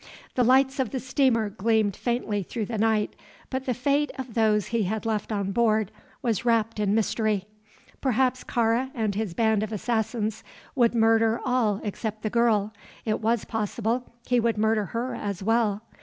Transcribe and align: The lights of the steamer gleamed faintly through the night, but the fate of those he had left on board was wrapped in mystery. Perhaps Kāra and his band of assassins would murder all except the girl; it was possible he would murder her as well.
The 0.33 0.43
lights 0.43 0.79
of 0.79 0.89
the 0.89 0.99
steamer 0.99 1.47
gleamed 1.51 1.95
faintly 1.95 2.41
through 2.41 2.65
the 2.65 2.79
night, 2.79 3.15
but 3.51 3.65
the 3.67 3.73
fate 3.75 4.11
of 4.17 4.33
those 4.33 4.65
he 4.69 4.85
had 4.85 5.05
left 5.05 5.31
on 5.31 5.51
board 5.51 5.91
was 6.23 6.43
wrapped 6.43 6.79
in 6.79 6.95
mystery. 6.95 7.45
Perhaps 8.01 8.43
Kāra 8.43 8.89
and 8.95 9.13
his 9.13 9.35
band 9.35 9.61
of 9.61 9.71
assassins 9.71 10.43
would 10.73 10.95
murder 10.95 11.39
all 11.45 11.79
except 11.83 12.23
the 12.23 12.31
girl; 12.31 12.73
it 13.05 13.21
was 13.21 13.45
possible 13.45 14.11
he 14.25 14.39
would 14.39 14.57
murder 14.57 14.85
her 14.85 15.13
as 15.13 15.43
well. 15.43 15.83